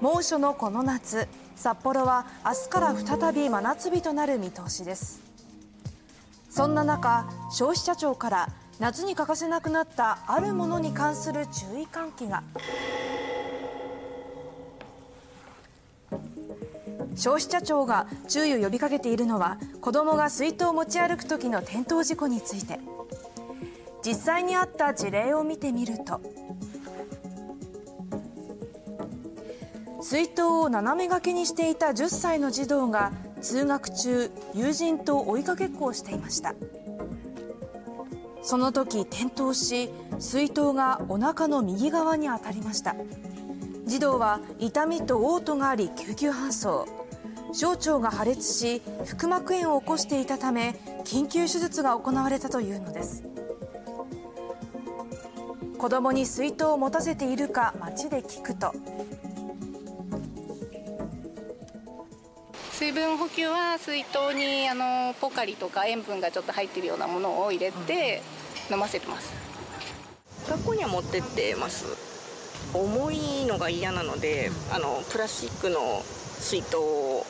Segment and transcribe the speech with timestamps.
[0.00, 5.20] 猛暑のこの夏札幌は明日から再び真夏日となる見通しです。
[6.48, 12.42] そんな中消費者庁から夏に欠かせなくなったあるものに関する注意喚起が。
[17.14, 22.80] 消費者庁が注意を呼びかけているのは子どもが水筒を持ち歩く時の転倒事故について。
[24.02, 26.22] 実際にあった事例を見てみると
[30.02, 33.12] 水筒を斜め掛けにしていた10歳の児童が
[33.42, 36.54] 通学中友人と追いかけっこをしていました。
[38.42, 42.96] その時転倒し水筒がお腹の右側に当たりました。
[43.86, 46.86] 児童は痛みと嘔吐があり救急搬送。
[47.52, 48.80] 小腸が破裂し
[49.18, 53.22] 腹膜炎を起こしていたため緊急手術が行われたというのです。
[55.76, 58.74] 子供に水筒を持たせているか街で聞くと
[62.80, 68.22] 水分補給は水筒にあのポカリとか塩分がちょっと入っているようなものを入れて
[68.70, 69.34] 飲ませてます。
[70.48, 71.84] 学校には持ってってます。
[72.72, 76.02] 重いのが嫌なのであのプラスチックの
[76.38, 77.26] 水筒を。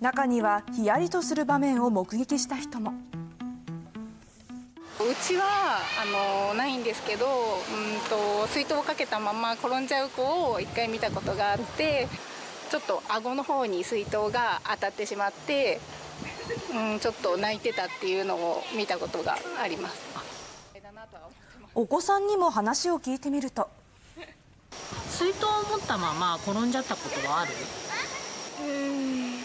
[0.00, 2.92] 中にはヒヤリとする場面を目撃した人も。
[5.00, 12.06] うちはあのないんですけどうんと水筒をかけたまま転んじゃう子を1回見たことがあって
[12.74, 15.78] ちょっと顎の方に水筒が当たってしまって、
[16.74, 20.02] うん、ちょっと泣いてたっていうのを見たことがあります。
[21.76, 23.70] お子さんにも話を聞いてみると。
[25.08, 27.52] 水筒を持ったまま転んじゃったことはある？
[28.64, 29.38] うん。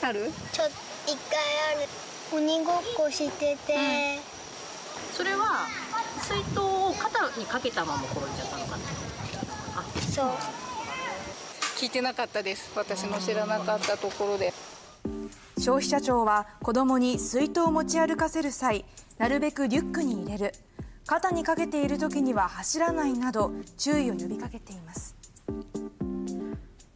[0.00, 0.32] ある？
[0.50, 0.64] ちょ
[1.06, 1.38] 一回
[1.76, 1.86] ある。
[2.32, 3.82] 鬼ごっこしてて、うん、
[5.12, 5.66] それは
[6.22, 8.84] 水筒を肩にかけたまま転んじゃったのかな？
[9.76, 10.69] あそう
[11.80, 12.70] 聞いてなかったです。
[12.76, 14.52] 私の知らなかったところで。
[15.56, 18.84] 消費者庁は子どもに水筒を持ち歩かせる際
[19.16, 20.52] なるべくリュックに入れる。
[21.06, 25.16] 肩にかけている時には走らないなど注意を呼びかけています。